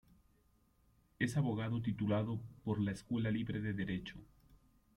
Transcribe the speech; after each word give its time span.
Es 1.19 1.37
abogado 1.37 1.79
titulado 1.79 2.41
por 2.63 2.79
la 2.81 2.91
Escuela 2.91 3.29
Libre 3.29 3.61
de 3.61 3.73
Derecho. 3.73 4.15